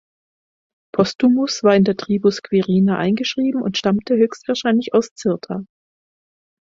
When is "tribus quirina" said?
1.95-2.97